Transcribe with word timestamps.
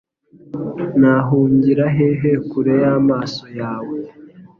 Nahungira 0.99 1.85
hehe 1.95 2.31
kure 2.49 2.73
y’amaso 2.83 3.43
yawe? 3.59 3.97